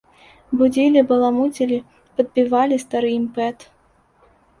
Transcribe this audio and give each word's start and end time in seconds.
Будзілі, 0.59 1.01
баламуцілі, 1.11 1.77
падбівалі 2.21 2.75
стары 2.85 3.13
імпэт. 3.19 3.57